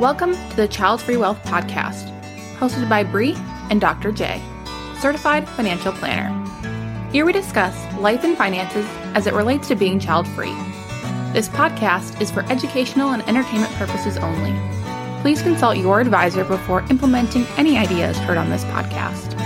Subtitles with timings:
[0.00, 2.08] Welcome to the Childfree Wealth Podcast,
[2.56, 3.34] hosted by Bri
[3.68, 4.12] and Dr.
[4.12, 4.40] J,
[4.98, 6.32] certified financial planner.
[7.12, 10.54] Here we discuss life and finances as it relates to being child free.
[11.34, 14.58] This podcast is for educational and entertainment purposes only.
[15.20, 19.38] Please consult your advisor before implementing any ideas heard on this podcast.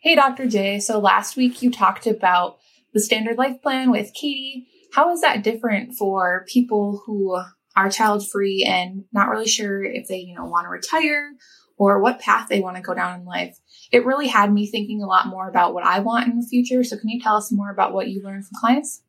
[0.00, 0.46] Hey, Dr.
[0.46, 0.80] J.
[0.80, 2.58] So last week you talked about
[2.92, 4.66] the standard life plan with Katie.
[4.92, 7.40] How is that different for people who
[7.76, 11.32] are child free and not really sure if they, you know, want to retire
[11.76, 13.56] or what path they want to go down in life?
[13.90, 16.84] It really had me thinking a lot more about what I want in the future.
[16.84, 19.02] So can you tell us more about what you learned from clients?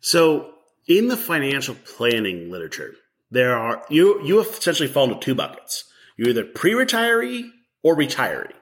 [0.00, 0.50] So
[0.86, 2.94] in the financial planning literature,
[3.30, 5.84] there are you you essentially fall into two buckets.
[6.16, 7.50] You're either pre-retiree
[7.82, 8.52] or retiree.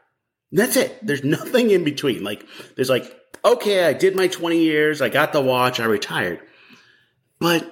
[0.51, 1.05] That's it.
[1.07, 2.25] There's nothing in between.
[2.25, 2.47] Like
[2.77, 6.41] there's like, okay, I did my 20 years, I got the watch, I retired.
[7.39, 7.71] But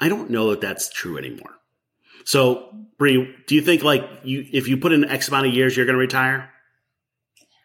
[0.00, 1.54] I don't know that that's true anymore.
[2.24, 5.76] So, Bri, do you think like you if you put in X amount of years,
[5.76, 6.50] you're going to retire?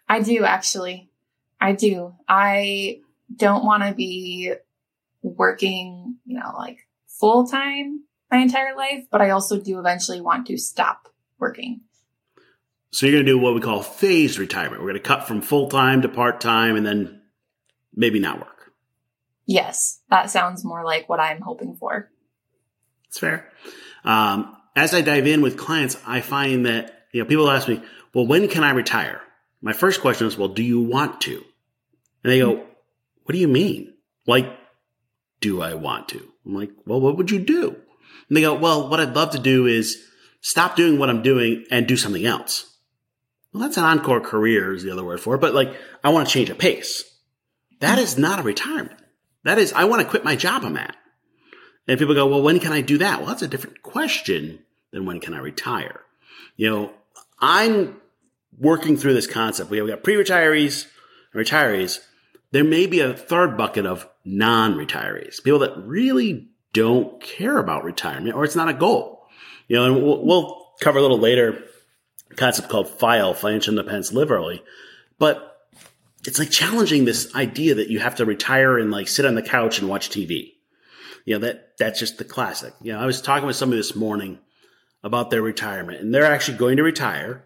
[0.08, 1.10] I do actually.
[1.60, 2.16] I do.
[2.28, 3.00] I
[3.36, 4.54] don't want to be
[5.22, 10.48] working, you know, like full time my entire life, but I also do eventually want
[10.48, 11.08] to stop
[11.40, 11.82] working.
[12.92, 14.82] So you're going to do what we call phased retirement.
[14.82, 17.22] We're going to cut from full time to part time and then
[17.96, 18.72] maybe not work.
[19.46, 22.12] Yes, that sounds more like what I'm hoping for.
[23.14, 23.48] It's fair.
[24.04, 27.80] Um, as I dive in with clients, I find that you know people ask me,
[28.12, 29.22] "Well, when can I retire?"
[29.62, 31.36] My first question is, "Well, do you want to?"
[32.24, 32.66] And they go,
[33.24, 33.94] "What do you mean?
[34.26, 34.52] Like,
[35.42, 37.76] do I want to?" I'm like, "Well, what would you do?"
[38.30, 40.04] And they go, "Well, what I'd love to do is
[40.42, 42.66] stop doing what I'm doing and do something else."
[43.52, 45.72] Well, that's an encore career is the other word for it, but like,
[46.04, 47.04] I want to change a pace.
[47.80, 49.00] That is not a retirement.
[49.44, 50.96] That is, I want to quit my job I'm at.
[51.88, 53.20] And people go, well, when can I do that?
[53.20, 54.60] Well, that's a different question
[54.92, 56.02] than when can I retire?
[56.56, 56.94] You know,
[57.40, 58.00] I'm
[58.58, 59.70] working through this concept.
[59.70, 60.88] We have got pre-retirees
[61.34, 62.00] and retirees.
[62.52, 68.36] There may be a third bucket of non-retirees, people that really don't care about retirement
[68.36, 69.28] or it's not a goal.
[69.68, 71.64] You know, and we'll, we'll cover a little later
[72.36, 74.64] concept called FILE, financial independence, live early.
[75.20, 75.68] But
[76.26, 79.42] it's like challenging this idea that you have to retire and like sit on the
[79.42, 80.53] couch and watch TV.
[81.26, 82.74] You know, that, that's just the classic.
[82.82, 84.40] You know, I was talking with somebody this morning
[85.04, 87.46] about their retirement and they're actually going to retire.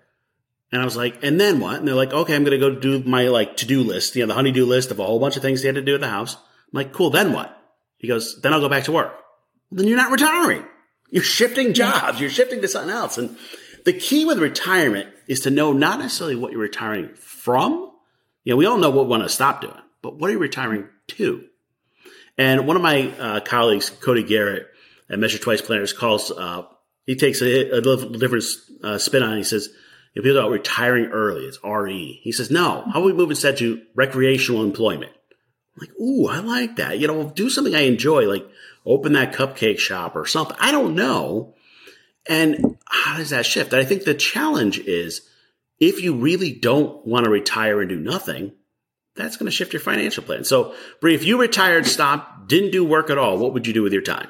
[0.72, 1.80] And I was like, and then what?
[1.80, 4.24] And they're like, okay, I'm going to go do my like to do list, you
[4.24, 6.02] know, the honeydew list of a whole bunch of things they had to do at
[6.02, 6.36] the house.
[6.36, 6.42] I'm
[6.74, 7.10] like, cool.
[7.10, 7.54] Then what?
[7.98, 9.14] He goes, then I'll go back to work.
[9.70, 10.66] Well, then you're not retiring.
[11.10, 12.20] You're shifting jobs.
[12.20, 13.18] You're shifting to something else.
[13.18, 13.38] And
[13.86, 17.92] the key with retirement is to know not necessarily what you're retiring from.
[18.44, 20.40] You know, we all know what we want to stop doing, but what are you
[20.40, 21.46] retiring to?
[22.38, 24.68] And one of my uh, colleagues, Cody Garrett
[25.10, 26.32] at Measure Twice Planners, calls.
[26.32, 26.64] Uh,
[27.06, 28.44] he takes a, a little different
[28.84, 29.34] uh, spin on.
[29.34, 29.38] it.
[29.38, 29.70] He says,
[30.14, 33.58] "If people about retiring early, it's RE." He says, "No, how about we move instead
[33.58, 35.12] to recreational employment?"
[35.78, 37.00] I'm like, ooh, I like that.
[37.00, 38.48] You know, do something I enjoy, like
[38.86, 40.58] open that cupcake shop or something.
[40.60, 41.56] I don't know.
[42.28, 43.74] And how does that shift?
[43.74, 45.22] And I think the challenge is
[45.80, 48.54] if you really don't want to retire and do nothing,
[49.18, 50.44] that's going to shift your financial plan.
[50.44, 53.84] So, Bri, if you retired, stopped, didn't do work at all, what would you do
[53.84, 54.30] with your time?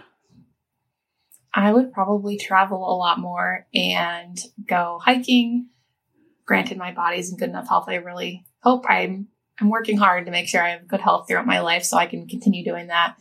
[1.54, 5.70] I would probably travel a lot more and go hiking.
[6.46, 7.86] Granted, my body's in good enough health.
[7.88, 9.28] I really hope I'm
[9.60, 12.06] I'm working hard to make sure I have good health throughout my life so I
[12.06, 13.16] can continue doing that.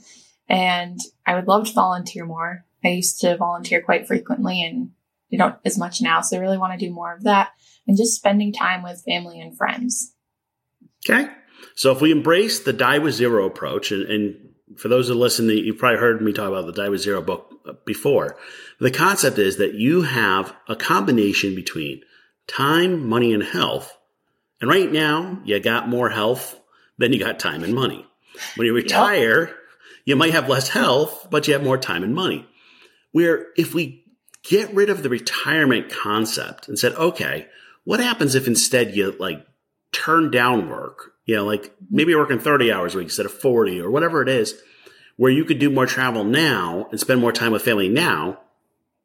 [0.49, 2.65] And I would love to volunteer more.
[2.85, 4.91] I used to volunteer quite frequently and
[5.29, 6.21] you don't as much now.
[6.21, 7.51] So I really want to do more of that
[7.87, 10.15] and just spending time with family and friends.
[11.09, 11.29] Okay.
[11.75, 14.37] So if we embrace the die with zero approach, and, and
[14.77, 17.85] for those that listen, you've probably heard me talk about the die with zero book
[17.85, 18.37] before.
[18.81, 22.03] The concept is that you have a combination between
[22.47, 23.97] time, money, and health.
[24.61, 26.59] And right now, you got more health
[26.99, 28.07] than you got time and money.
[28.57, 29.57] When you retire, yep.
[30.05, 32.47] you might have less health, but you have more time and money.
[33.13, 34.05] Where if we
[34.43, 37.49] get rid of the retirement concept and said, okay,
[37.85, 39.47] what happens if instead you like
[39.93, 43.33] turn down work you know, like maybe you're working 30 hours a week instead of
[43.33, 44.55] 40 or whatever it is,
[45.17, 48.41] where you could do more travel now and spend more time with family now.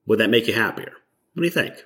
[0.05, 0.93] Would that make you happier?
[1.33, 1.85] What do you think?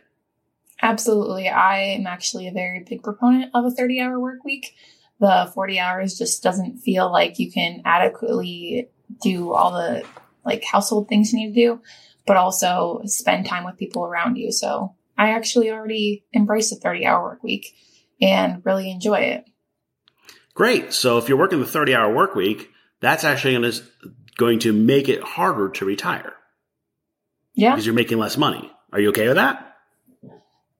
[0.81, 1.47] Absolutely.
[1.47, 4.75] I am actually a very big proponent of a 30 hour work week.
[5.19, 8.89] The 40 hours just doesn't feel like you can adequately
[9.21, 10.03] do all the
[10.43, 11.81] like household things you need to do,
[12.27, 14.51] but also spend time with people around you.
[14.51, 17.73] So I actually already embrace a 30 hour work week
[18.21, 19.45] and really enjoy it.
[20.55, 20.93] Great.
[20.93, 22.71] So if you're working the 30 hour work week,
[23.01, 23.83] that's actually going to,
[24.37, 26.33] going to make it harder to retire.
[27.53, 27.71] Yeah.
[27.71, 28.71] Because you're making less money.
[28.91, 29.75] Are you okay with that?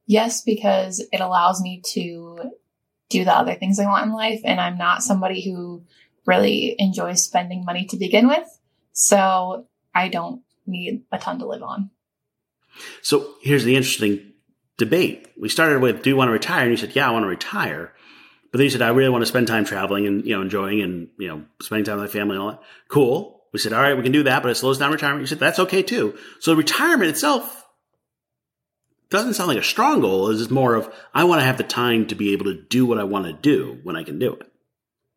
[0.08, 2.52] Yes, because it allows me to
[3.10, 4.42] do the other things I want in life.
[4.46, 5.84] And I'm not somebody who
[6.26, 8.48] really enjoys spending money to begin with.
[8.94, 11.90] So I don't need a ton to live on.
[13.02, 14.34] So here's the interesting
[14.78, 15.28] debate.
[15.38, 16.64] We started with, do you want to retire?
[16.64, 17.94] And you said, yeah, I want to retire.
[18.56, 20.82] But then you said, I really want to spend time traveling and, you know, enjoying
[20.82, 22.62] and, you know, spending time with my family and all that.
[22.88, 23.44] Cool.
[23.52, 25.20] We said, all right, we can do that, but it slows down retirement.
[25.20, 26.18] You said, that's okay too.
[26.40, 27.68] So retirement itself
[29.10, 30.32] doesn't sound like a strong goal.
[30.32, 32.98] It's more of, I want to have the time to be able to do what
[32.98, 34.50] I want to do when I can do it.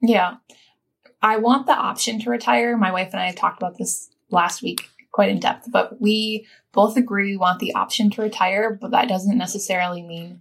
[0.02, 0.38] Yeah.
[1.22, 2.76] I want the option to retire.
[2.76, 6.48] My wife and I have talked about this last week quite in depth, but we
[6.72, 10.40] both agree we want the option to retire, but that doesn't necessarily mean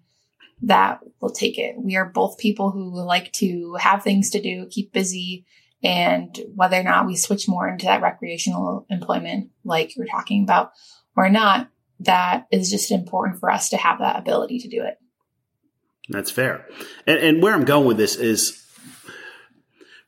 [0.64, 1.76] that we'll take it.
[1.78, 5.46] We are both people who like to have things to do, keep busy,
[5.84, 10.72] and whether or not we switch more into that recreational employment, like you're talking about,
[11.16, 11.70] or not,
[12.02, 14.98] that is just important for us to have that ability to do it.
[16.10, 16.66] That's fair.
[17.06, 18.66] And, and where I'm going with this is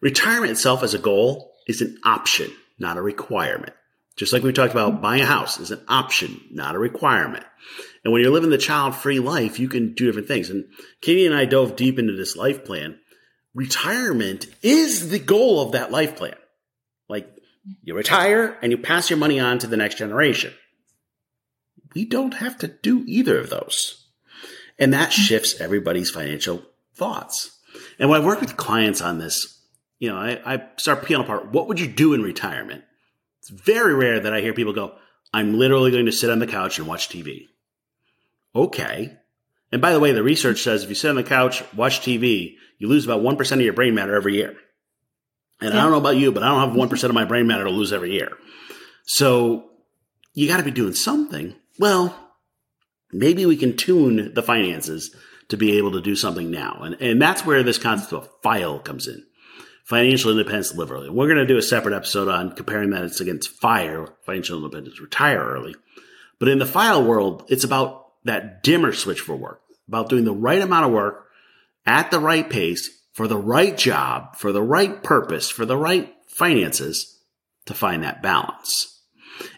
[0.02, 3.74] retirement itself as a goal is an option, not a requirement.
[4.16, 7.46] Just like we talked about buying a house is an option, not a requirement.
[8.04, 10.50] And when you're living the child free life, you can do different things.
[10.50, 10.66] And
[11.02, 13.00] Katie and I dove deep into this life plan.
[13.54, 16.36] Retirement is the goal of that life plan.
[17.08, 17.30] Like
[17.84, 20.54] you retire and you pass your money on to the next generation.
[21.94, 24.08] We don't have to do either of those.
[24.78, 26.64] And that shifts everybody's financial
[26.96, 27.60] thoughts.
[27.98, 29.62] And when I work with clients on this,
[30.00, 32.84] you know, I, I start peeling apart what would you do in retirement?
[33.40, 34.96] It's very rare that I hear people go,
[35.34, 37.48] I'm literally going to sit on the couch and watch TV.
[38.56, 39.18] Okay.
[39.72, 42.56] And by the way, the research says if you sit on the couch, watch TV,
[42.78, 44.56] you lose about 1% of your brain matter every year.
[45.62, 45.80] And yeah.
[45.80, 47.70] I don't know about you, but I don't have 1% of my brain matter to
[47.70, 48.32] lose every year.
[49.06, 49.70] So
[50.34, 51.56] you got to be doing something.
[51.78, 52.16] Well,
[53.12, 55.16] maybe we can tune the finances
[55.50, 56.82] to be able to do something now.
[56.84, 59.26] And, and that's where this concept of FILE comes in.
[59.84, 61.10] Financial independence live early.
[61.10, 65.44] We're going to do a separate episode on comparing that against fire, financial independence, retire
[65.44, 65.76] early.
[66.40, 70.34] But in the FILE world, it's about that dimmer switch for work, about doing the
[70.34, 71.28] right amount of work
[71.86, 76.14] at the right pace for the right job, for the right purpose, for the right
[76.28, 77.20] finances
[77.66, 79.02] to find that balance.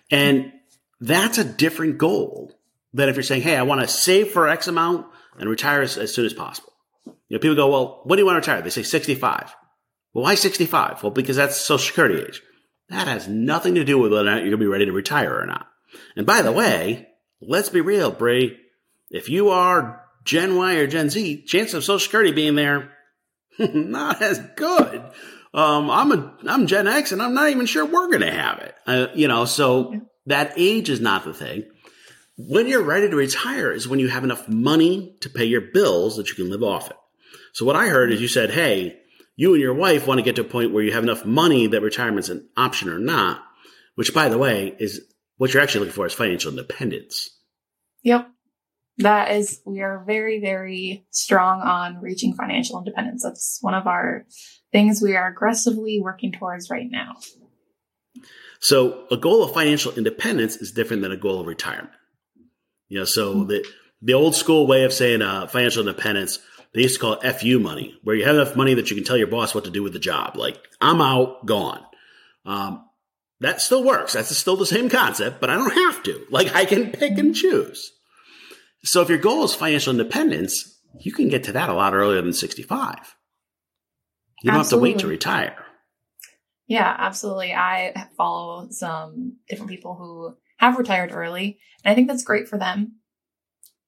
[0.09, 0.51] And
[0.99, 2.53] that's a different goal
[2.93, 5.97] than if you're saying, Hey, I want to save for X amount and retire as,
[5.97, 6.73] as soon as possible.
[7.05, 8.61] You know, people go, well, what do you want to retire?
[8.61, 9.55] They say 65.
[10.13, 11.01] Well, why 65?
[11.01, 12.41] Well, because that's social security age.
[12.89, 14.91] That has nothing to do with whether or not you're going to be ready to
[14.91, 15.67] retire or not.
[16.15, 17.07] And by the way,
[17.41, 18.57] let's be real, Bri.
[19.09, 22.91] If you are Gen Y or Gen Z, chance of Social Security being there,
[23.59, 25.03] not as good.
[25.53, 28.59] Um, I'm a I'm Gen X, and I'm not even sure we're going to have
[28.59, 28.75] it.
[28.87, 31.65] Uh, you know, so that age is not the thing.
[32.37, 36.17] When you're ready to retire is when you have enough money to pay your bills
[36.17, 36.95] that you can live off it.
[37.53, 38.97] So what I heard is you said, "Hey,
[39.35, 41.67] you and your wife want to get to a point where you have enough money
[41.67, 43.43] that retirement's an option or not."
[43.95, 45.01] Which, by the way, is
[45.41, 47.31] what you're actually looking for is financial independence.
[48.03, 48.29] Yep.
[48.99, 53.23] That is, we are very, very strong on reaching financial independence.
[53.23, 54.27] That's one of our
[54.71, 57.15] things we are aggressively working towards right now.
[58.59, 61.89] So, a goal of financial independence is different than a goal of retirement.
[62.89, 63.47] You know, so mm-hmm.
[63.47, 63.65] the
[64.03, 66.37] the old school way of saying uh, financial independence,
[66.75, 69.05] they used to call it FU money, where you have enough money that you can
[69.05, 70.37] tell your boss what to do with the job.
[70.37, 71.83] Like, I'm out, gone.
[72.45, 72.85] Um,
[73.41, 74.13] that still works.
[74.13, 76.25] That's still the same concept, but I don't have to.
[76.29, 77.91] Like, I can pick and choose.
[78.83, 82.21] So if your goal is financial independence, you can get to that a lot earlier
[82.21, 83.15] than 65.
[84.43, 84.61] You don't absolutely.
[84.61, 85.65] have to wait to retire.
[86.67, 87.53] Yeah, absolutely.
[87.53, 92.57] I follow some different people who have retired early, and I think that's great for
[92.57, 92.97] them.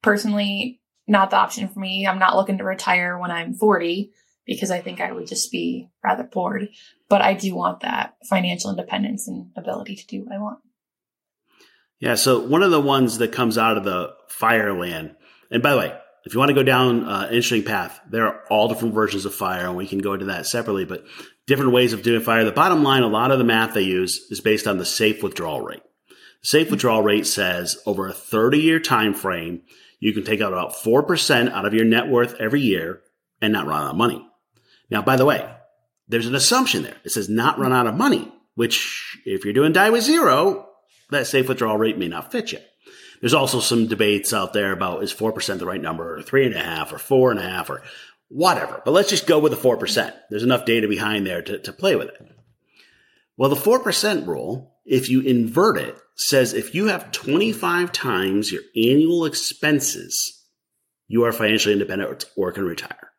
[0.02, 2.08] Personally, not the option for me.
[2.08, 4.12] I'm not looking to retire when I'm 40
[4.46, 6.70] because I think I would just be rather bored.
[7.10, 10.60] But I do want that financial independence and ability to do what I want.
[12.00, 12.16] Yeah.
[12.16, 15.16] So one of the ones that comes out of the Fireland,
[15.50, 18.28] and by the way, if you want to go down uh, an interesting path, there
[18.28, 20.86] are all different versions of fire, and we can go into that separately.
[20.86, 21.06] But
[21.48, 22.44] different ways of doing fire.
[22.44, 25.22] The bottom line, a lot of the math they use is based on the safe
[25.22, 25.84] withdrawal rate.
[26.42, 29.62] The safe withdrawal rate says over a 30 year time frame,
[30.00, 33.02] you can take out about 4% out of your net worth every year
[33.42, 34.26] and not run out of money.
[34.94, 35.44] Now, by the way,
[36.08, 36.96] there's an assumption there.
[37.04, 40.70] It says not run out of money, which if you're doing die with zero,
[41.10, 42.60] that safe withdrawal rate may not fit you.
[43.20, 46.54] There's also some debates out there about is 4% the right number or three and
[46.54, 47.82] a half or four and a half or
[48.30, 48.84] whatever.
[48.86, 50.14] But let's just go with the 4%.
[50.30, 52.32] There's enough data behind there to, to play with it.
[53.36, 58.62] Well, the 4% rule if you invert it, says if you have 25 times your
[58.76, 60.46] annual expenses,
[61.08, 63.13] you are financially independent or can retire.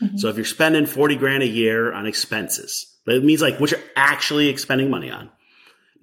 [0.00, 0.18] Mm-hmm.
[0.18, 3.80] So if you're spending 40 grand a year on expenses, it means like what you're
[3.94, 5.30] actually expending money on.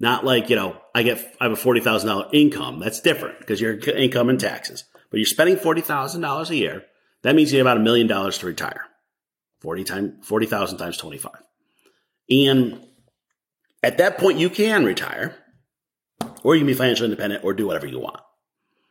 [0.00, 2.80] Not like, you know, I get, I have a $40,000 income.
[2.80, 6.84] That's different because your income and taxes, but you're spending $40,000 a year.
[7.22, 8.84] That means you have about a million dollars to retire.
[9.60, 11.32] 40 times, 40,000 times 25.
[12.30, 12.86] And
[13.82, 15.36] at that point, you can retire
[16.42, 18.20] or you can be financially independent or do whatever you want.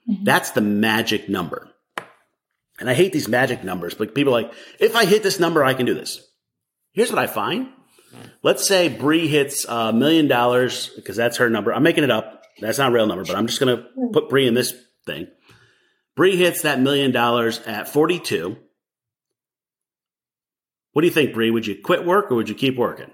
[0.09, 0.23] Mm-hmm.
[0.23, 1.69] That's the magic number.
[2.79, 5.63] And I hate these magic numbers, but people are like, if I hit this number,
[5.63, 6.19] I can do this.
[6.91, 7.69] Here's what I find.
[8.41, 11.73] Let's say Bri hits a million dollars because that's her number.
[11.73, 12.43] I'm making it up.
[12.59, 14.73] That's not a real number, but I'm just going to put Bri in this
[15.05, 15.27] thing.
[16.15, 18.57] Bri hits that million dollars at 42.
[20.91, 21.49] What do you think, Bri?
[21.49, 23.09] Would you quit work or would you keep working?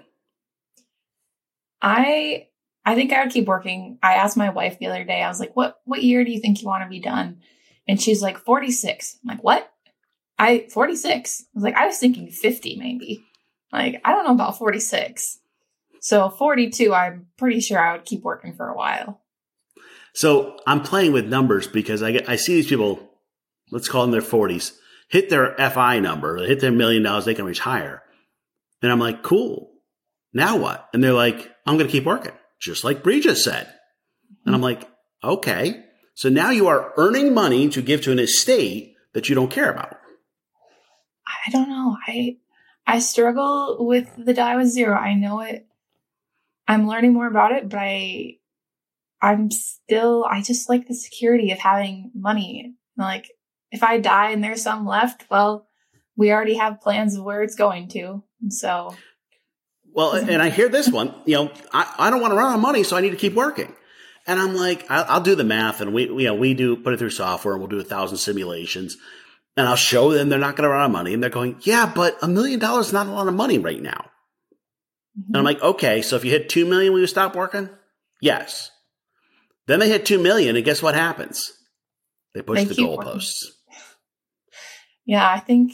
[1.80, 2.48] I
[2.84, 3.98] I think I would keep working.
[4.02, 5.22] I asked my wife the other day.
[5.22, 7.40] I was like, "What what year do you think you want to be done?"
[7.90, 9.18] And she's like, 46.
[9.24, 9.68] I'm like, "What?"
[10.38, 11.42] I 46.
[11.42, 13.24] I was like, I was thinking 50 maybe.
[13.72, 15.40] Like, I don't know about 46.
[16.00, 19.20] So 42, I'm pretty sure I would keep working for a while.
[20.14, 23.10] So I'm playing with numbers because I get, I see these people,
[23.72, 24.72] let's call them their 40s,
[25.08, 28.04] hit their FI number, hit their million dollars, they can retire.
[28.82, 29.72] And I'm like, cool.
[30.32, 30.88] Now what?
[30.94, 33.68] And they're like, I'm going to keep working, just like Bri just said.
[34.46, 34.88] And I'm like,
[35.24, 35.84] okay.
[36.20, 39.70] So now you are earning money to give to an estate that you don't care
[39.70, 39.96] about.
[41.26, 41.96] I don't know.
[42.06, 42.36] I
[42.86, 44.98] I struggle with the die with zero.
[44.98, 45.66] I know it.
[46.68, 48.36] I'm learning more about it, but I,
[49.22, 52.74] I'm still, I just like the security of having money.
[52.98, 53.30] Like,
[53.70, 55.68] if I die and there's some left, well,
[56.16, 58.22] we already have plans of where it's going to.
[58.42, 58.94] And so.
[59.90, 62.56] Well, and I hear this one, you know, I, I don't want to run out
[62.56, 63.74] of money, so I need to keep working.
[64.30, 66.92] And I'm like, I'll, I'll do the math and we, you know, we do put
[66.92, 68.96] it through software and we'll do a thousand simulations
[69.56, 71.12] and I'll show them they're not going to run out of money.
[71.12, 73.82] And they're going, yeah, but a million dollars is not a lot of money right
[73.82, 74.08] now.
[75.18, 75.34] Mm-hmm.
[75.34, 77.68] And I'm like, okay, so if you hit 2 million, will you stop working?
[78.20, 78.70] Yes.
[79.66, 81.52] Then they hit 2 million, and guess what happens?
[82.34, 83.46] They push they the goalposts.
[85.04, 85.72] Yeah, I think,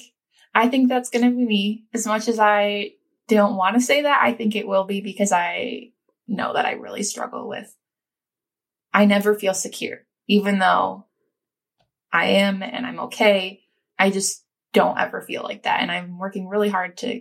[0.55, 1.85] I think that's going to be me.
[1.93, 2.93] As much as I
[3.29, 5.91] don't want to say that, I think it will be because I
[6.27, 7.71] know that I really struggle with,
[8.97, 11.05] I never feel secure, even though
[12.11, 13.61] I am and I'm okay.
[13.99, 15.83] I just don't ever feel like that.
[15.83, 17.21] And I'm working really hard to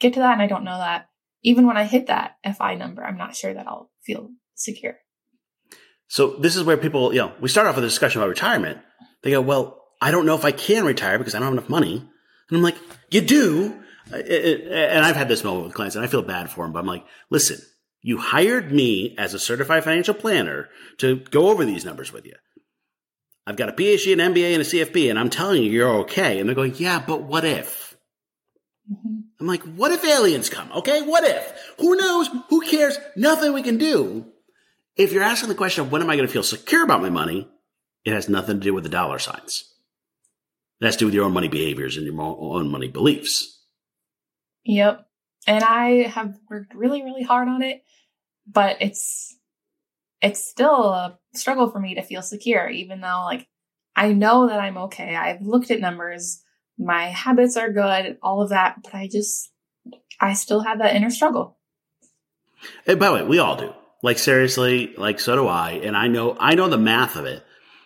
[0.00, 0.32] get to that.
[0.32, 1.10] And I don't know that
[1.42, 4.96] even when I hit that FI number, I'm not sure that I'll feel secure.
[6.08, 8.78] So this is where people, you know, we start off with a discussion about retirement.
[9.22, 11.68] They go, well, I don't know if I can retire because I don't have enough
[11.68, 11.96] money.
[12.48, 12.78] And I'm like,
[13.10, 13.78] you do.
[14.10, 16.86] And I've had this moment with clients and I feel bad for them, but I'm
[16.86, 17.58] like, listen,
[18.04, 20.68] you hired me as a certified financial planner
[20.98, 22.34] to go over these numbers with you.
[23.46, 26.38] I've got a PhD, an MBA, and a CFP, and I'm telling you, you're okay.
[26.38, 27.96] And they're going, yeah, but what if?
[28.92, 29.20] Mm-hmm.
[29.40, 30.70] I'm like, what if aliens come?
[30.72, 31.74] Okay, what if?
[31.78, 32.28] Who knows?
[32.50, 32.98] Who cares?
[33.16, 34.26] Nothing we can do.
[34.96, 37.10] If you're asking the question of when am I going to feel secure about my
[37.10, 37.48] money,
[38.04, 39.64] it has nothing to do with the dollar signs.
[40.82, 43.62] It has to do with your own money behaviors and your own money beliefs.
[44.64, 45.06] Yep.
[45.46, 47.82] And I have worked really, really hard on it,
[48.46, 49.36] but it's
[50.22, 53.46] it's still a struggle for me to feel secure, even though like
[53.96, 55.14] I know that I'm okay.
[55.14, 56.42] I've looked at numbers,
[56.78, 59.50] my habits are good, all of that, but I just,
[60.20, 61.58] I still have that inner struggle.
[62.86, 63.72] And by the way, we all do.
[64.02, 65.72] Like seriously, like so do I.
[65.72, 67.44] And I know, I know the math of it,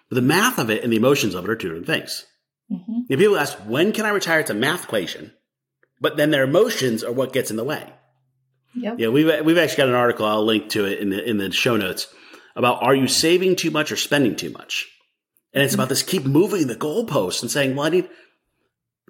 [0.09, 2.27] but the math of it and the emotions of it are two different things.
[2.73, 3.01] Mm-hmm.
[3.09, 4.41] If people ask, when can I retire?
[4.41, 5.33] It's a math equation,
[6.01, 7.93] but then their emotions are what gets in the way.
[8.75, 8.99] Yep.
[8.99, 10.27] Yeah, we've we've actually got an article.
[10.27, 12.07] I'll link to it in the in the show notes
[12.55, 14.87] about are you saving too much or spending too much?
[15.53, 18.09] And it's about this keep moving the goalposts and saying, well, I need,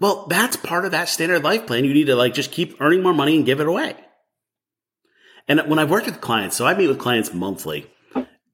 [0.00, 1.84] well, that's part of that standard life plan.
[1.84, 3.96] You need to like just keep earning more money and give it away.
[5.48, 7.90] And when I've worked with clients, so I meet with clients monthly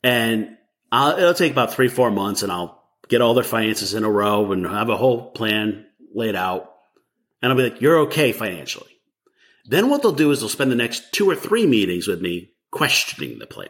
[0.03, 0.57] and
[0.91, 4.11] I'll, it'll take about three, four months and I'll get all their finances in a
[4.11, 6.74] row and have a whole plan laid out.
[7.45, 8.89] And I'll be like, you're okay financially.
[9.67, 12.53] Then what they'll do is they'll spend the next two or three meetings with me
[12.71, 13.69] questioning the plan.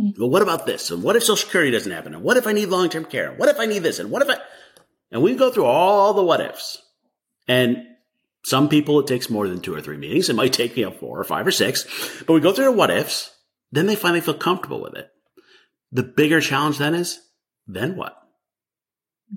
[0.00, 0.18] Mm-hmm.
[0.18, 0.90] Well, what about this?
[0.90, 2.14] And what if Social Security doesn't happen?
[2.14, 3.34] And what if I need long term care?
[3.34, 3.98] What if I need this?
[3.98, 4.38] And what if I.
[5.10, 6.80] And we go through all the what ifs.
[7.46, 7.84] And
[8.44, 10.30] some people, it takes more than two or three meetings.
[10.30, 11.84] It might take, you know, four or five or six.
[12.26, 13.30] But we go through the what ifs.
[13.72, 15.10] Then they finally feel comfortable with it.
[15.92, 17.20] The bigger challenge then is,
[17.66, 18.16] then what?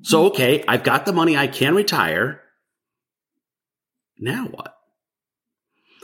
[0.03, 0.27] So, mm-hmm.
[0.27, 1.35] okay, I've got the money.
[1.35, 2.41] I can retire.
[4.19, 4.75] Now what?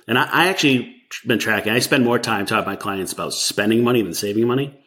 [0.08, 1.74] And I, I actually been tracking.
[1.74, 4.80] I spend more time talking to my clients about spending money than saving money.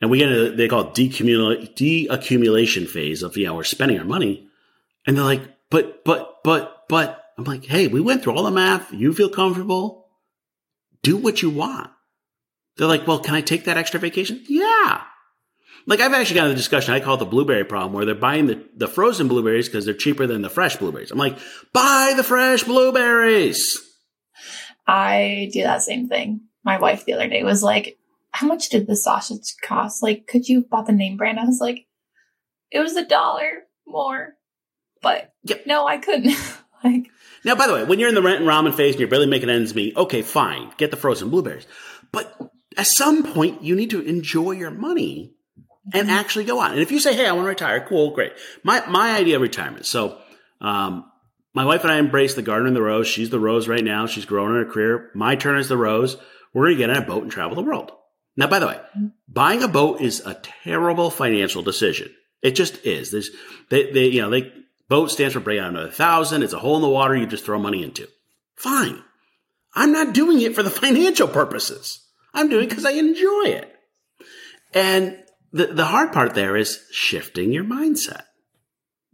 [0.00, 3.98] And we get a, they call it decumula- deaccumulation phase of, you know, we're spending
[3.98, 4.48] our money.
[5.06, 8.50] And they're like, but, but, but, but, I'm like, hey, we went through all the
[8.50, 8.92] math.
[8.92, 10.08] You feel comfortable.
[11.02, 11.90] Do what you want.
[12.76, 14.42] They're like, well, can I take that extra vacation?
[14.48, 15.02] Yeah.
[15.86, 18.46] Like I've actually got a discussion I call it the blueberry problem where they're buying
[18.46, 21.10] the, the frozen blueberries because they're cheaper than the fresh blueberries.
[21.12, 21.38] I'm like,
[21.72, 23.80] buy the fresh blueberries.
[24.86, 26.40] I do that same thing.
[26.64, 27.98] My wife the other day was like,
[28.32, 30.02] how much did the sausage cost?
[30.02, 31.38] Like, could you have bought the name brand?
[31.38, 31.86] I was like,
[32.70, 34.34] it was a dollar more,
[35.02, 35.66] but Yep.
[35.66, 36.36] no, I couldn't.
[36.84, 37.08] like,
[37.44, 39.26] Now, by the way, when you're in the rent and ramen phase and you're barely
[39.26, 41.66] making ends meet, okay, fine, get the frozen blueberries.
[42.12, 42.36] But
[42.76, 45.35] at some point, you need to enjoy your money
[45.92, 46.72] and actually go on.
[46.72, 48.32] And if you say, "Hey, I want to retire," cool, great.
[48.62, 49.86] My my idea of retirement.
[49.86, 50.18] So,
[50.60, 51.10] um,
[51.54, 53.08] my wife and I embrace the garden and the rose.
[53.08, 54.06] She's the rose right now.
[54.06, 55.10] She's growing in her career.
[55.14, 56.16] My turn is the rose.
[56.52, 57.92] We're going to get on a boat and travel the world.
[58.36, 58.80] Now, by the way,
[59.28, 62.14] buying a boat is a terrible financial decision.
[62.42, 63.10] It just is.
[63.10, 63.30] There's,
[63.70, 64.52] they, they, you know, they,
[64.88, 66.42] boat stands for break out another thousand.
[66.42, 68.08] It's a hole in the water you just throw money into.
[68.54, 69.02] Fine.
[69.74, 72.06] I'm not doing it for the financial purposes.
[72.34, 73.74] I'm doing it because I enjoy it.
[74.74, 75.18] And
[75.56, 78.22] the, the hard part there is shifting your mindset.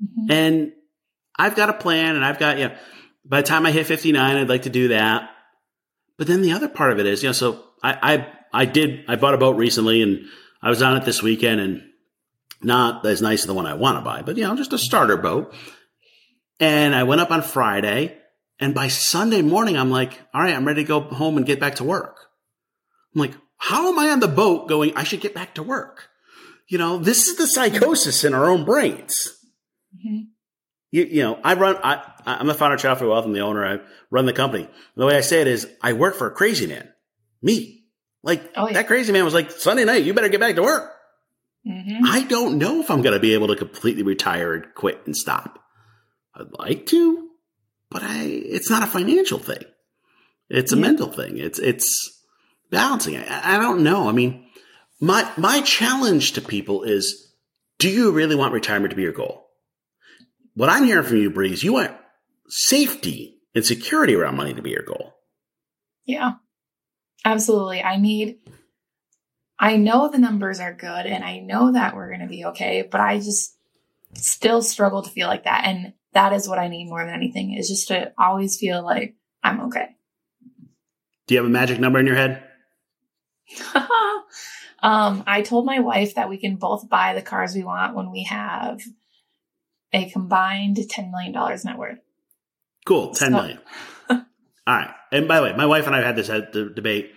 [0.02, 0.30] mhm.
[0.30, 0.72] And
[1.38, 2.76] I've got a plan and I've got, you know,
[3.24, 5.30] by the time I hit 59, I'd like to do that.
[6.18, 9.04] But then the other part of it is, you know, so I, I, I did,
[9.08, 10.26] I bought a boat recently and
[10.60, 11.82] I was on it this weekend and
[12.60, 14.78] not as nice as the one I want to buy, but you know, just a
[14.78, 15.54] starter boat.
[16.60, 18.18] And I went up on Friday
[18.58, 21.60] and by Sunday morning, I'm like, all right, I'm ready to go home and get
[21.60, 22.16] back to work.
[23.14, 24.96] I'm like, how am I on the boat going?
[24.96, 26.08] I should get back to work.
[26.72, 29.36] You know, this is the psychosis in our own brains
[29.94, 30.28] Mhm.
[30.90, 33.62] you, you know, I run, I, I'm the founder of Childfree Wealth and the owner.
[33.62, 34.70] I run the company.
[34.96, 36.88] The way I say it is I work for a crazy man.
[37.42, 37.84] Me.
[38.22, 38.72] Like Oh, yeah.
[38.74, 40.90] that crazy man was like, Sunday night, you better get back to work.
[41.66, 42.00] Mhm.
[42.06, 45.14] I don't know if I'm going to be able to completely retire and quit and
[45.14, 45.58] stop.
[46.34, 47.28] I'd like to,
[47.90, 49.62] but I, it's not a financial thing.
[50.48, 50.82] It's a Yeah.
[50.82, 51.36] mental thing.
[51.36, 52.18] It's, it's
[52.70, 53.18] balancing.
[53.18, 54.08] I, I don't know.
[54.08, 54.46] I mean,
[55.02, 57.34] my, my challenge to people is,
[57.80, 59.48] do you really want retirement to be your goal?
[60.54, 61.90] What I'm hearing from you, Breeze, you want
[62.46, 65.12] safety and security around money to be your goal.
[66.04, 66.34] Yeah,
[67.24, 67.82] absolutely.
[67.82, 68.38] I need,
[69.58, 72.88] I know the numbers are good and I know that we're going to be okay,
[72.88, 73.56] but I just
[74.14, 75.64] still struggle to feel like that.
[75.64, 79.16] And that is what I need more than anything is just to always feel like
[79.42, 79.96] I'm okay.
[81.26, 82.44] Do you have a magic number in your head?
[84.82, 88.10] um, I told my wife that we can both buy the cars we want when
[88.10, 88.80] we have
[89.92, 91.32] a combined $10 million
[91.64, 91.98] net worth.
[92.84, 93.58] Cool, ten So- million.
[94.10, 94.18] All
[94.66, 94.90] right.
[95.12, 96.40] And by the way, my wife and I had this uh,
[96.74, 97.12] debate.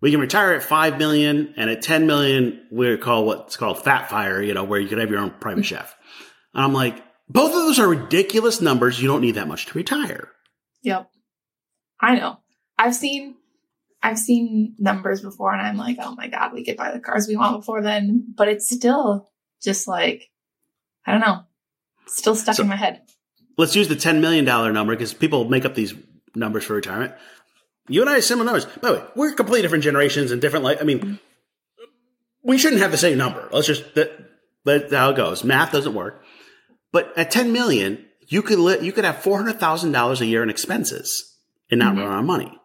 [0.00, 4.10] We can retire at five million, and at ten million, we call what's called fat
[4.10, 4.42] fire.
[4.42, 5.94] You know, where you could have your own private chef.
[6.52, 9.00] And I'm like, both of those are ridiculous numbers.
[9.00, 10.28] You don't need that much to retire.
[10.82, 11.08] Yep.
[12.00, 12.38] I know.
[12.76, 13.36] I've seen
[14.04, 17.26] I've seen numbers before and I'm like, oh my god, we could buy the cars
[17.26, 18.32] we want before then.
[18.36, 19.30] But it's still
[19.62, 20.30] just like
[21.06, 21.40] I don't know.
[22.06, 23.00] Still stuck So- in my head.
[23.56, 25.94] Let's use the ten million dollar number because people make up these
[26.34, 27.14] numbers for retirement.
[27.88, 28.64] You and I have similar numbers.
[28.66, 30.78] By the way, we're completely different generations and different life.
[30.80, 31.18] I mean,
[32.42, 33.48] we shouldn't have the same number.
[33.52, 34.10] Let's just that,
[34.64, 35.44] that's how it goes.
[35.44, 36.22] Math doesn't work.
[36.92, 40.26] But at ten million, you could li- you could have four hundred thousand dollars a
[40.26, 41.36] year in expenses
[41.70, 41.98] and not Mhm.
[41.98, 42.58] run out of money.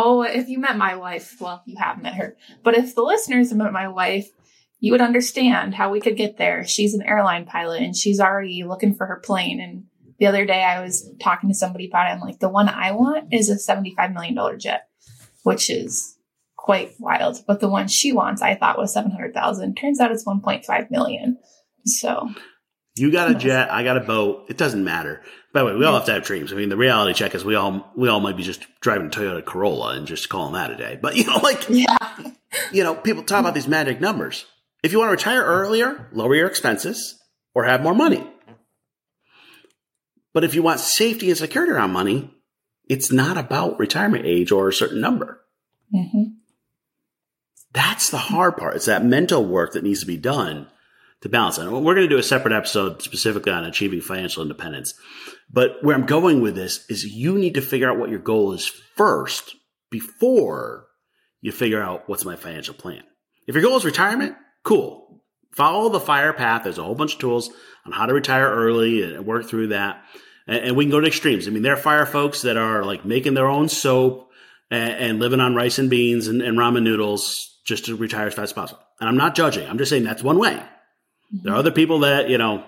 [0.00, 2.36] Oh, if you met my wife, well, you have met her.
[2.62, 4.28] But if the listeners met my wife,
[4.78, 6.64] you would understand how we could get there.
[6.64, 9.60] She's an airline pilot and she's already looking for her plane.
[9.60, 9.86] And
[10.20, 12.12] the other day I was talking to somebody about it.
[12.12, 14.86] And like, the one I want is a $75 million jet,
[15.42, 16.16] which is
[16.56, 17.42] quite wild.
[17.44, 19.74] But the one she wants, I thought was 700,000.
[19.74, 21.38] Turns out it's 1.5 million.
[21.84, 22.30] So,
[22.98, 24.46] You got a jet, I got a boat.
[24.48, 25.22] It doesn't matter.
[25.52, 26.52] By the way, we all have to have dreams.
[26.52, 29.10] I mean, the reality check is we all we all might be just driving a
[29.10, 30.98] Toyota Corolla and just calling that a day.
[31.00, 31.96] But you know, like yeah.
[32.72, 34.44] you know, people talk about these magic numbers.
[34.82, 37.20] If you want to retire earlier, lower your expenses
[37.54, 38.24] or have more money.
[40.32, 42.32] But if you want safety and security around money,
[42.88, 45.40] it's not about retirement age or a certain number.
[45.92, 46.22] hmm
[47.72, 48.76] That's the hard part.
[48.76, 50.68] It's that mental work that needs to be done
[51.22, 51.70] to balance it.
[51.70, 54.94] We're going to do a separate episode specifically on achieving financial independence.
[55.50, 58.52] But where I'm going with this is you need to figure out what your goal
[58.52, 59.56] is first
[59.90, 60.86] before
[61.40, 63.02] you figure out what's my financial plan.
[63.46, 65.22] If your goal is retirement, cool.
[65.54, 66.64] Follow the fire path.
[66.64, 67.50] There's a whole bunch of tools
[67.86, 70.02] on how to retire early and work through that.
[70.46, 71.46] And, we can go to extremes.
[71.46, 74.30] I mean, there are fire folks that are like making their own soap
[74.70, 78.52] and, living on rice and beans and, ramen noodles just to retire as fast as
[78.52, 78.82] possible.
[79.00, 79.68] And I'm not judging.
[79.68, 80.62] I'm just saying that's one way.
[81.34, 81.44] Mm-hmm.
[81.44, 82.64] There are other people that, you know,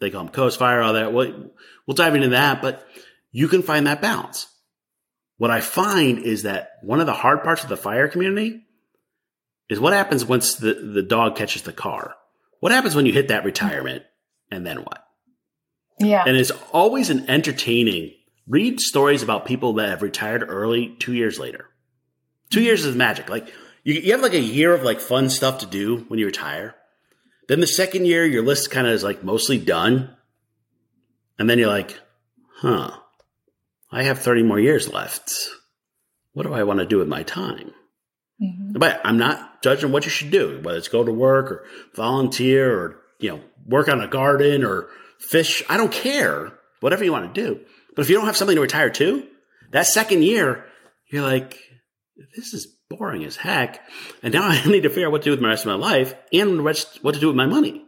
[0.00, 1.12] they call them coast fire, all that.
[1.12, 1.50] We'll,
[1.86, 2.86] we'll dive into that, but
[3.30, 4.46] you can find that balance.
[5.38, 8.62] What I find is that one of the hard parts of the fire community
[9.68, 12.14] is what happens once the, the dog catches the car.
[12.60, 14.04] What happens when you hit that retirement
[14.50, 15.04] and then what?
[15.98, 16.24] Yeah.
[16.26, 18.12] And it's always an entertaining
[18.46, 21.66] read stories about people that have retired early two years later.
[22.50, 23.28] Two years is magic.
[23.28, 26.26] Like you, you have like a year of like fun stuff to do when you
[26.26, 26.74] retire.
[27.52, 30.16] Then the second year, your list kind of is like mostly done.
[31.38, 32.00] And then you're like,
[32.56, 32.92] huh,
[33.90, 35.30] I have 30 more years left.
[36.32, 37.72] What do I want to do with my time?
[38.42, 38.78] Mm-hmm.
[38.78, 42.72] But I'm not judging what you should do, whether it's go to work or volunteer
[42.74, 44.88] or, you know, work on a garden or
[45.18, 45.62] fish.
[45.68, 46.54] I don't care.
[46.80, 47.60] Whatever you want to do.
[47.94, 49.26] But if you don't have something to retire to,
[49.72, 50.64] that second year,
[51.10, 51.58] you're like,
[52.34, 53.80] this is boring as heck.
[54.22, 55.86] And now I need to figure out what to do with the rest of my
[55.86, 57.84] life and what to do with my money.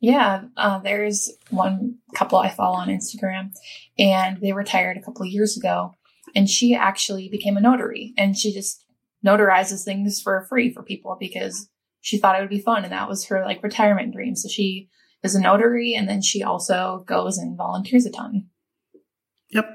[0.00, 3.52] Yeah, uh, there's one couple I follow on Instagram,
[3.98, 5.94] and they retired a couple of years ago.
[6.34, 8.84] And she actually became a notary, and she just
[9.24, 11.68] notarizes things for free for people because
[12.02, 14.36] she thought it would be fun, and that was her like retirement dream.
[14.36, 14.90] So she
[15.22, 18.48] is a notary, and then she also goes and volunteers a ton.
[19.50, 19.70] Yep.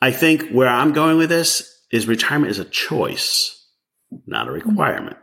[0.00, 3.66] I think where I'm going with this is retirement is a choice,
[4.26, 5.16] not a requirement.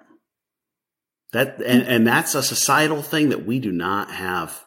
[1.34, 4.64] That and, and that's a societal thing that we do not have.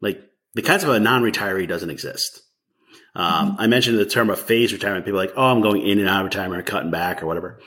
[0.00, 0.22] Like
[0.54, 2.42] the concept of a non-retiree doesn't exist.
[3.14, 3.60] Um, mm-hmm.
[3.60, 5.04] I mentioned the term of phase retirement.
[5.04, 7.26] People are like, oh, I'm going in and out of retirement, or cutting back, or
[7.26, 7.60] whatever.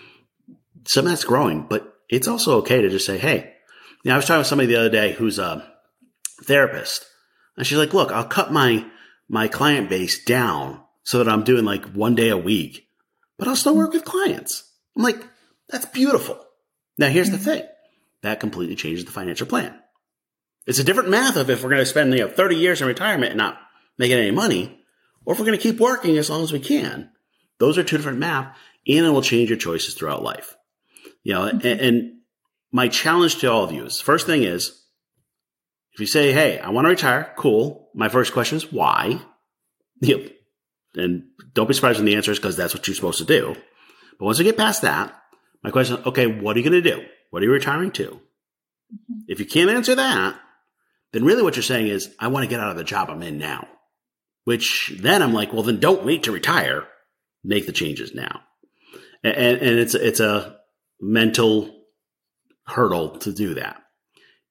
[0.87, 3.53] Some of that's growing, but it's also okay to just say, hey.
[4.03, 5.71] You know, I was talking with somebody the other day who's a
[6.43, 7.05] therapist,
[7.55, 8.83] and she's like, look, I'll cut my
[9.29, 12.87] my client base down so that I'm doing like one day a week,
[13.41, 14.71] but I'll still work with clients.
[14.95, 15.19] I'm like,
[15.67, 16.39] that's beautiful.
[16.99, 17.45] Now, here's the mm-hmm.
[17.45, 17.63] thing
[18.21, 19.73] that completely changes the financial plan.
[20.67, 22.87] It's a different math of if we're going to spend you know, 30 years in
[22.87, 23.57] retirement and not
[23.97, 24.79] making any money,
[25.25, 27.09] or if we're going to keep working as long as we can.
[27.57, 28.55] Those are two different math,
[28.87, 30.55] and it will change your choices throughout life.
[31.23, 31.65] You know, mm-hmm.
[31.65, 32.13] and, and
[32.71, 34.83] my challenge to all of you is first thing is
[35.95, 37.89] if you say, Hey, I want to retire, cool.
[37.95, 39.19] My first question is why?
[40.03, 40.31] Yep.
[40.95, 41.23] And
[41.53, 43.55] don't be surprised when the answer is because that's what you're supposed to do.
[44.19, 45.15] But once you get past that,
[45.63, 47.05] my question is, okay, what are you going to do?
[47.29, 48.03] What are you retiring to?
[48.03, 49.19] Mm-hmm.
[49.27, 50.39] If you can't answer that,
[51.13, 53.21] then really what you're saying is, I want to get out of the job I'm
[53.21, 53.67] in now.
[54.43, 56.87] Which then I'm like, well, then don't wait to retire.
[57.43, 58.41] Make the changes now.
[59.23, 60.57] And, and it's, it's a
[60.99, 61.83] mental
[62.65, 63.81] hurdle to do that.